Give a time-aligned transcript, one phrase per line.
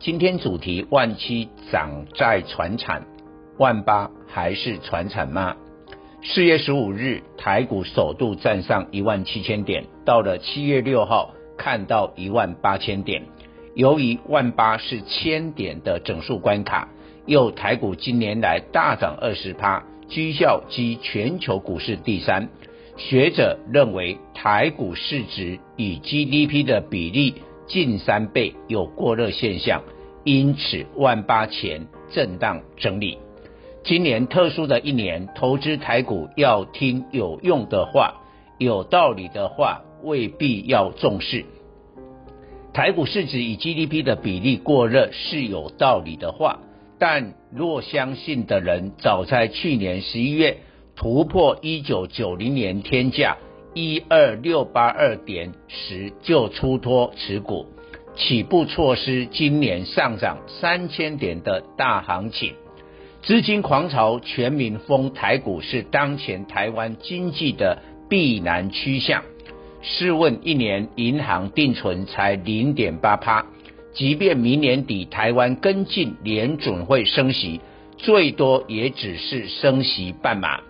[0.00, 3.04] 今天主题：万七涨在传产，
[3.58, 5.56] 万八还是传产吗？
[6.22, 13.24] 四月十五日，台股首度站上一万七千点，到了七月六号，看到一万八千点。
[13.74, 16.90] 由于万八是千点的整数关卡，
[17.26, 22.50] 又台股近年来大涨二十趴，绩效居全球股市第三。
[22.96, 27.34] 学者认为台股市值与 GDP 的比例
[27.68, 29.82] 近三倍，有过热现象，
[30.24, 33.18] 因此万八前震荡整理。
[33.84, 38.22] 今年特殊的一年，投资台股要听有用的话，
[38.58, 41.44] 有道理的话，未必要重视。
[42.72, 46.60] 台股市值与 GDP 的比例过热是有道理的话，
[46.98, 50.58] 但若相信的人，早在去年十一月。
[51.00, 53.36] 突破一九九零年天价
[53.80, 57.66] 一二六八二点时就出脱持股，
[58.16, 62.54] 起步措施今年上涨三千点的大行情？
[63.22, 69.22] 资金狂潮全民疯台股是当前台湾经济的必然趋向。
[69.80, 73.46] 试问一年银行定存才零点八趴，
[73.92, 77.60] 即便明年底台湾跟进联准会升息，
[77.96, 80.62] 最多也只是升息半码。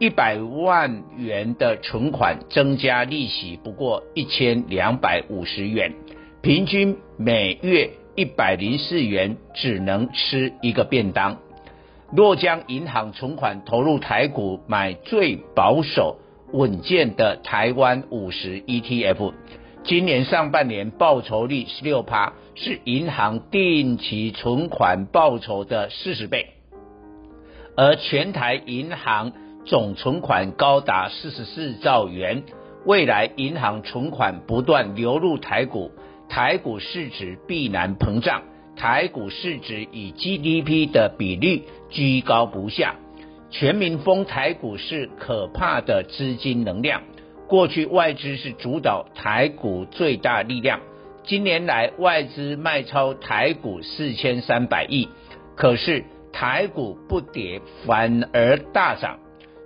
[0.00, 5.92] 一百万元的存款增加利息不过一千两百五十元，
[6.42, 11.38] 平均每月一百零四元，只能吃一个便当。
[12.12, 16.18] 若将银行存款投入台股，买最保守
[16.52, 19.32] 稳健的台湾五十 ETF，
[19.84, 26.48] 今年上半年报酬率十六趴，是银行定期存款报酬的四十倍，
[27.76, 29.32] 而全台银行。
[29.64, 32.42] 总存款高达四十四兆元，
[32.84, 35.90] 未来银行存款不断流入台股，
[36.28, 38.42] 台股市值必然膨胀，
[38.76, 42.96] 台股市值与 GDP 的比率居高不下，
[43.50, 47.02] 全民疯台股是可怕的资金能量。
[47.48, 50.80] 过去外资是主导台股最大力量，
[51.24, 55.08] 今年来外资卖超台股四千三百亿，
[55.56, 59.20] 可是台股不跌反而大涨。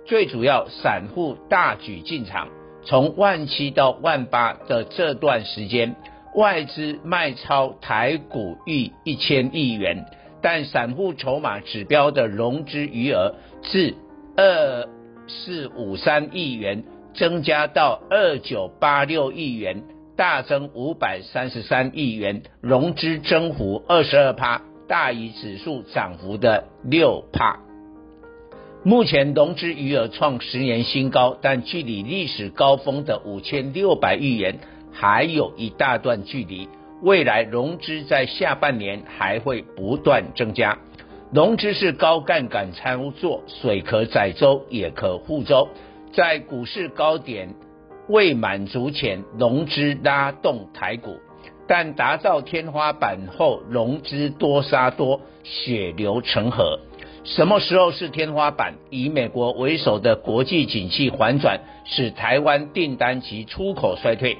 [0.09, 2.47] 最主要，散户大举进场，
[2.83, 5.95] 从万七到万八的这段时间，
[6.33, 10.07] 外资卖超台股逾一千亿元，
[10.41, 13.93] 但散户筹码指标的融资余额自
[14.35, 14.89] 二
[15.27, 19.83] 四五三亿元增加到二九八六亿元，
[20.17, 27.59] 大增五百三十三亿元，融资增幅二十二趴，大于指数涨幅的六趴。
[28.83, 34.59] 目前融资余额创十年新高，但距离历史高峰的五千六百亿元
[34.93, 36.69] 还有一大段距离。
[37.01, 40.77] 未来融资在下半年还会不断增加。
[41.33, 45.67] 融资是高杠杆操作，水可载舟，也可覆舟。
[46.13, 47.55] 在股市高点
[48.07, 51.17] 未满足前，融资拉动台股，
[51.67, 56.79] 但达到天花板后，融资多杀多，血流成河。
[57.23, 58.75] 什么时候是天花板？
[58.89, 64.37] 以美国为首的国际景气反转，使台湾订单及出口衰退，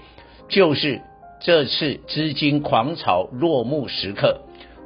[0.48, 1.02] 就是
[1.42, 4.42] 这次资金狂潮落幕时刻。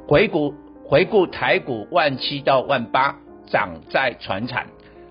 [0.06, 0.54] 回顾
[0.84, 3.16] 回顾台股万七到万八，
[3.46, 4.66] 涨在船产，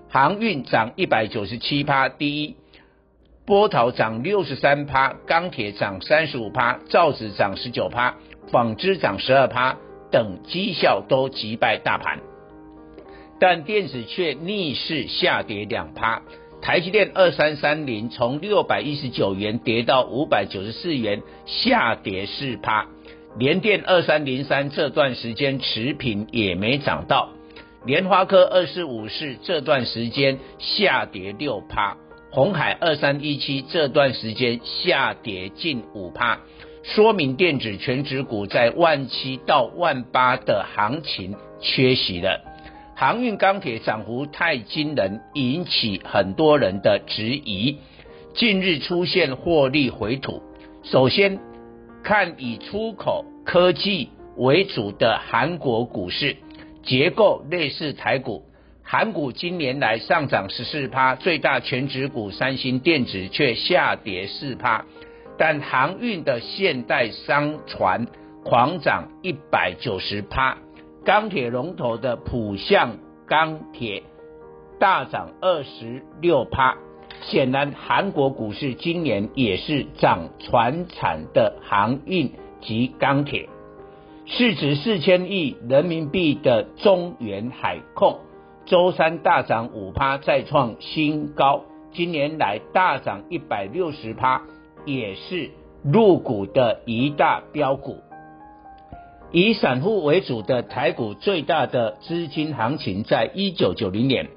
[0.08, 2.54] 航运涨一百九十七趴，第一，
[3.46, 8.14] 波涛涨六十三趴，钢铁涨三十五趴，造纸涨十九趴，
[8.52, 9.76] 纺织涨十二趴，
[10.12, 12.20] 等绩效都击败大盘。
[13.38, 16.22] 但电子却逆势下跌两趴，
[16.62, 22.86] 台积电二三三零从六百一十九元跌到五百九十四元，下跌四趴。
[23.36, 27.30] 联电二三零三这段时间持平也没涨到，
[27.84, 31.96] 联发科二四五四这段时间下跌六趴，
[32.30, 36.38] 鸿海二三一七这段时间下跌近五趴，
[36.84, 42.40] 说明电子权值股在万七到万八的行情缺席了。
[42.96, 47.78] 航运钢铁涨幅太惊人，引起很多人的质疑。
[48.34, 50.42] 近日出现获利回吐。
[50.84, 51.40] 首先
[52.04, 56.36] 看以出口科技为主的韩国股市，
[56.84, 58.44] 结构类似台股。
[58.84, 64.84] 韩股今年来上涨十四趴，最大全值股三星电子却下跌四趴，
[65.36, 68.06] 但航运的现代商船
[68.44, 70.58] 狂涨一百九十趴，
[71.04, 72.96] 钢铁龙头的浦项
[73.26, 74.04] 钢铁
[74.78, 76.76] 大涨二十六趴。
[77.20, 83.50] 显然，韩国股市今年也是涨传产的航运及钢铁，
[84.24, 88.20] 市值四千亿人民币的中远海控。
[88.64, 91.64] 周三大涨五趴，再创新高。
[91.92, 94.42] 今年来大涨一百六十趴，
[94.86, 95.50] 也是
[95.82, 97.98] 入股的一大标股。
[99.36, 104.28] 以散户为主的台股最大的资金行情，在一九九零年，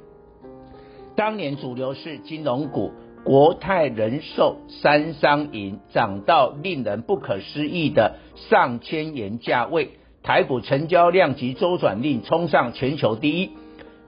[1.15, 2.91] 当年主流是金融股，
[3.23, 8.15] 国泰人寿、三商银涨到令人不可思议的
[8.49, 9.91] 上千元价位，
[10.23, 13.51] 台股成交量及周转率冲上全球第一。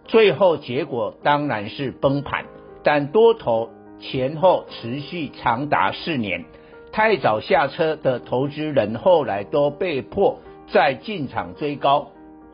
[0.07, 2.45] 最后结果当然是崩盘，
[2.83, 3.69] 但多头
[3.99, 6.45] 前后持续长达四年，
[6.91, 10.39] 太早下车的投资人后来都被迫
[10.71, 12.09] 在进场追高，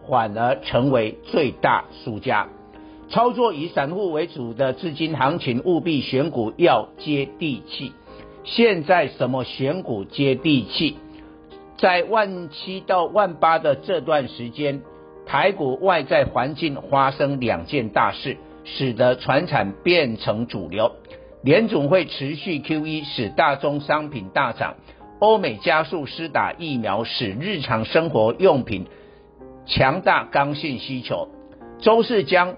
[0.10, 2.48] 反而成为最大输家。
[3.10, 7.92] 操作以散户为主的资金行情，务必选股要接地气。
[8.44, 10.98] 现在什么选股接地气？
[11.78, 14.82] 在万七到万八的这段时间。
[15.28, 20.92] 台股外在环境发生两件大事，使得船产变成主流。
[21.42, 24.76] 联总会持续 QE，使大宗商品大涨；
[25.20, 28.86] 欧美加速施打疫苗，使日常生活用品
[29.66, 31.30] 强大刚性需求。
[31.80, 32.56] 周四将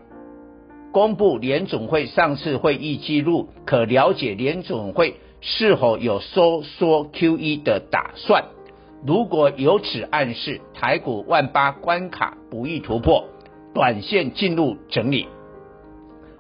[0.92, 8.46] 公布联总会上次会议记录，可了解联总会是否有收缩 QE 的打算。
[9.06, 13.26] 如果有此暗示，台股万八关卡不易突破，
[13.74, 15.28] 短线进入整理。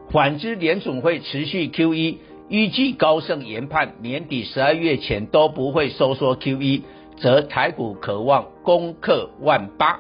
[0.09, 2.17] 反之，联总会持续 QE，
[2.49, 6.81] 预计高盛研判年底十二月前都不会收缩 QE，
[7.17, 9.99] 则台股可望攻克万八。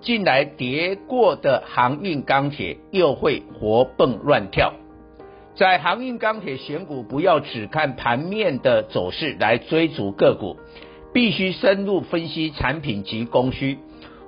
[0.00, 4.72] 近来跌过的航运钢铁又会活蹦乱跳。
[5.54, 10.56] 在航运钢铁选股，不要只看盘面的走势来追逐个股。
[11.12, 13.78] 必须深入分析产品及供需。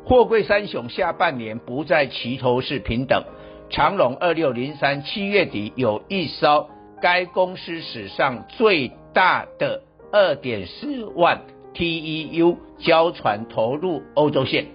[0.07, 3.25] 货柜三雄下半年不再齐头是平等。
[3.69, 11.43] 长荣二六零三七月底有一艘该公司史上最大的二点四万
[11.75, 14.67] TEU 交船投入欧洲线。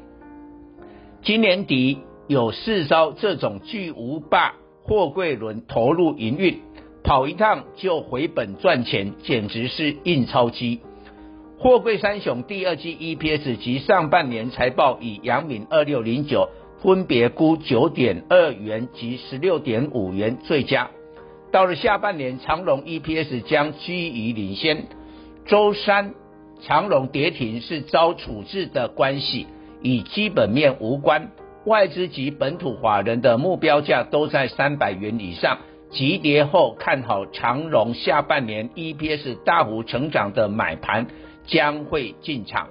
[1.21, 6.59] 今年底有四艘这种巨无霸货柜轮投入营运，
[7.03, 10.81] 跑一趟就回本赚钱，简直是印钞机。
[11.59, 16.49] 货柜三雄第二季 EPS 及上半年财报以阳明二六零九
[16.81, 20.91] 分别估九点二元及十六点五元最佳。
[21.53, 24.87] 到了下半年，长荣 EPS 将居于领先。
[25.45, 26.15] 周三
[26.63, 29.45] 长荣跌停是遭处置的关系，
[29.83, 31.29] 与基本面无关。
[31.65, 35.59] 外资及本土法人的目标价都在三百元以上。
[35.91, 41.05] 急跌后看好长荣下半年 EPS 大幅成长的买盘。
[41.45, 42.69] 将会进场，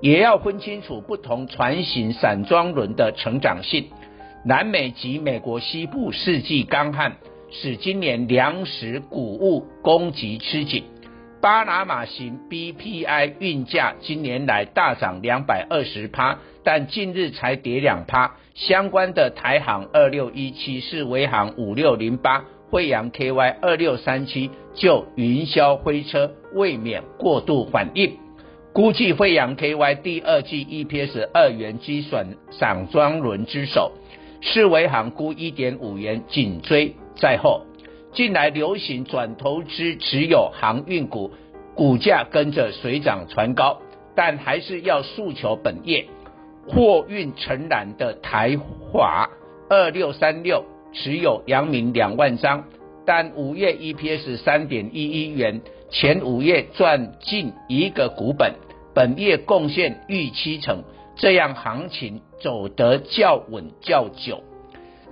[0.00, 3.86] 也要分清楚不同船型散装轮的成长性。
[4.44, 7.18] 南美及美国西部四季干旱，
[7.50, 10.84] 使今年粮食谷物供给吃紧。
[11.40, 18.36] 巴拿马型 BPI 运价今年来大涨两百二十趴，但近日才跌两趴。
[18.54, 26.32] 相关的台航二六一七、是维航五六零八、惠阳 KY 二六三七就云霄飞车。
[26.54, 28.16] 未免过度反应，
[28.72, 33.92] 估计惠阳 KY 第二季 EPS 二元机选散装轮之首，
[34.40, 37.62] 世维航估一点五元，紧追在后。
[38.12, 41.32] 近来流行转投资持有航运股，
[41.74, 43.80] 股价跟着水涨船高，
[44.14, 46.06] 但还是要诉求本业。
[46.68, 49.28] 货运承揽的台华
[49.70, 52.64] 二六三六持有阳明两万张，
[53.04, 55.60] 但五月 EPS 三点一一元。
[55.90, 58.54] 前五月赚近一个股本，
[58.94, 60.84] 本业贡献逾七成，
[61.18, 64.42] 这样行情走得较稳较久。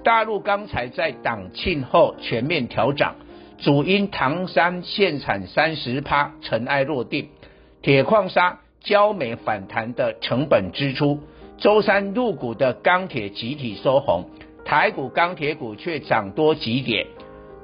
[0.04, 3.16] 大陆钢材在党庆后全面调涨，
[3.58, 7.28] 主因唐山限产三十趴尘埃落定，
[7.82, 11.20] 铁矿砂、焦煤反弹的成本支出。
[11.58, 14.30] 周三入股的钢铁集体收红，
[14.64, 17.06] 台股钢铁股却涨多几点。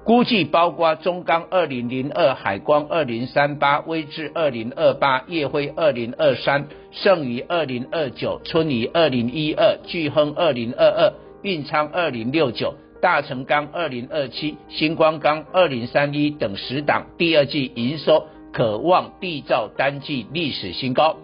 [0.05, 21.17] 估计包括中钢二零零二、海光二零三八、威致二零二八、烨辉二零二三、盛余二零二九、春雨二零一二、聚亨二零二二、运昌二零六九、大成钢二零二七、新光钢二零三一等十档，第二季营收可望缔造单季历史新高。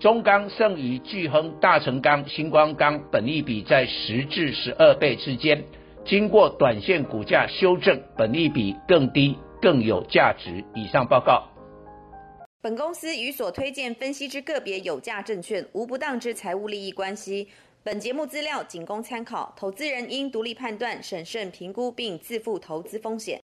[0.00, 5.64] 中钢、盛余、聚亨、大成钢、新光钢本益比在十至十二倍之间。
[6.08, 10.64] 经过短线股价修正，本利比更低，更有价值。
[10.74, 11.46] 以上报告。
[12.62, 17.46] 本公司与所推荐分析之个别有价证券无不当之财务利益关系。
[17.82, 23.36] 本节目资料仅供参考，投资人应独立判断、审慎评估并自负投资风险。